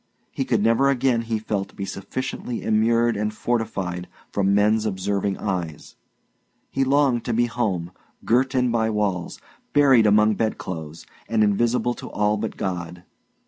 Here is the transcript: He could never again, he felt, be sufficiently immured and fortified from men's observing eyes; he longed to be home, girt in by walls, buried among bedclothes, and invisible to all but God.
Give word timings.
He 0.31 0.45
could 0.45 0.63
never 0.63 0.89
again, 0.89 1.21
he 1.21 1.37
felt, 1.37 1.75
be 1.75 1.85
sufficiently 1.85 2.63
immured 2.63 3.15
and 3.15 3.31
fortified 3.31 4.07
from 4.31 4.55
men's 4.55 4.83
observing 4.87 5.37
eyes; 5.37 5.95
he 6.71 6.83
longed 6.83 7.23
to 7.25 7.33
be 7.33 7.45
home, 7.45 7.91
girt 8.25 8.55
in 8.55 8.71
by 8.71 8.89
walls, 8.89 9.39
buried 9.73 10.07
among 10.07 10.33
bedclothes, 10.33 11.05
and 11.29 11.43
invisible 11.43 11.93
to 11.93 12.09
all 12.09 12.35
but 12.37 12.57
God. 12.57 13.03